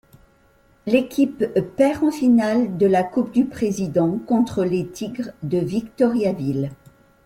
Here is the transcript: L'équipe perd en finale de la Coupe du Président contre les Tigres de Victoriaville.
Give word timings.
L'équipe 0.87 1.43
perd 1.77 2.03
en 2.03 2.09
finale 2.09 2.75
de 2.75 2.87
la 2.87 3.03
Coupe 3.03 3.31
du 3.31 3.45
Président 3.45 4.17
contre 4.17 4.63
les 4.65 4.87
Tigres 4.87 5.29
de 5.43 5.59
Victoriaville. 5.59 6.71